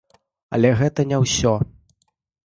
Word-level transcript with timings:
Але 0.55 0.71
гэта 0.79 1.05
не 1.11 1.19
ўсё! 1.25 1.51